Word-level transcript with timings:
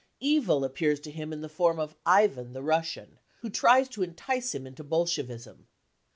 Evil 0.19 0.65
appears 0.65 0.99
to 1.01 1.11
him 1.11 1.31
in 1.31 1.41
the 1.41 1.47
form 1.47 1.77
of 1.77 1.95
Ivan, 2.07 2.53
\ 2.53 2.53
tiie 2.55 2.65
Russian, 2.67 3.19
who 3.41 3.51
tries 3.51 3.87
to 3.89 4.01
entice 4.01 4.55
him 4.55 4.65
into 4.65 4.83
Bolshevism. 4.83 5.67